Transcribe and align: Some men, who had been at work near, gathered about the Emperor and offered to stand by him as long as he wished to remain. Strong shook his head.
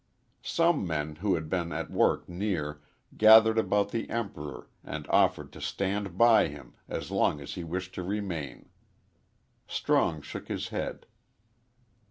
Some 0.41 0.87
men, 0.87 1.17
who 1.17 1.35
had 1.35 1.47
been 1.47 1.71
at 1.71 1.91
work 1.91 2.27
near, 2.27 2.81
gathered 3.15 3.59
about 3.59 3.89
the 3.91 4.09
Emperor 4.09 4.67
and 4.83 5.05
offered 5.09 5.51
to 5.51 5.61
stand 5.61 6.17
by 6.17 6.47
him 6.47 6.73
as 6.89 7.11
long 7.11 7.39
as 7.39 7.53
he 7.53 7.63
wished 7.63 7.93
to 7.93 8.03
remain. 8.03 8.69
Strong 9.67 10.23
shook 10.23 10.47
his 10.47 10.69
head. 10.69 11.05